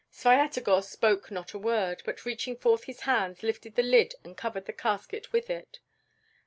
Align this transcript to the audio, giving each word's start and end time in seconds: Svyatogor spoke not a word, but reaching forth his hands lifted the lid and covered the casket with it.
Svyatogor 0.11 0.81
spoke 0.83 1.29
not 1.29 1.53
a 1.53 1.59
word, 1.59 2.01
but 2.05 2.25
reaching 2.25 2.57
forth 2.57 2.85
his 2.85 3.01
hands 3.01 3.43
lifted 3.43 3.75
the 3.75 3.83
lid 3.83 4.15
and 4.23 4.35
covered 4.35 4.65
the 4.65 4.73
casket 4.73 5.31
with 5.31 5.47
it. 5.47 5.77